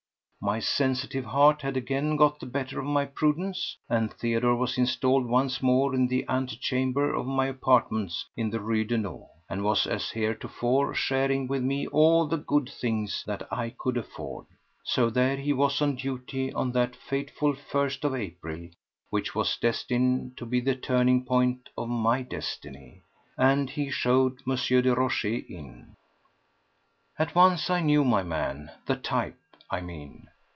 My 0.43 0.59
sensitive 0.59 1.25
heart 1.25 1.61
had 1.61 1.77
again 1.77 2.15
got 2.15 2.39
the 2.39 2.47
better 2.47 2.79
of 2.79 2.87
my 2.87 3.05
prudence, 3.05 3.77
and 3.87 4.11
Theodore 4.11 4.55
was 4.55 4.75
installed 4.75 5.27
once 5.27 5.61
more 5.61 5.93
in 5.93 6.07
the 6.07 6.25
antechamber 6.27 7.13
of 7.13 7.27
my 7.27 7.45
apartments 7.45 8.25
in 8.35 8.49
the 8.49 8.59
Rue 8.59 8.83
Daunou, 8.83 9.27
and 9.47 9.63
was, 9.63 9.85
as 9.85 10.09
heretofore, 10.09 10.95
sharing 10.95 11.45
with 11.45 11.61
me 11.61 11.85
all 11.89 12.25
the 12.25 12.37
good 12.37 12.67
things 12.67 13.23
that 13.27 13.43
I 13.53 13.69
could 13.69 13.97
afford. 13.97 14.47
So 14.83 15.11
there 15.11 15.37
he 15.37 15.53
was 15.53 15.79
on 15.79 15.93
duty 15.95 16.51
on 16.53 16.71
that 16.71 16.95
fateful 16.95 17.53
first 17.53 18.03
of 18.03 18.15
April 18.15 18.69
which 19.11 19.35
was 19.35 19.55
destined 19.57 20.37
to 20.37 20.47
be 20.47 20.59
the 20.59 20.75
turning 20.75 21.23
point 21.23 21.69
of 21.77 21.87
my 21.87 22.23
destiny. 22.23 23.03
And 23.37 23.69
he 23.69 23.91
showed 23.91 24.39
M. 24.49 24.55
de 24.55 24.95
Rochez 24.95 25.43
in. 25.47 25.95
At 27.19 27.35
once 27.35 27.69
I 27.69 27.81
knew 27.81 28.03
my 28.03 28.23
man—the 28.23 28.95
type, 28.95 29.37
I 29.69 29.81
mean. 29.81 30.27